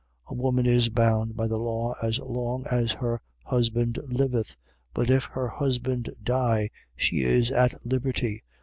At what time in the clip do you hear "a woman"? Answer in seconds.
0.35-0.65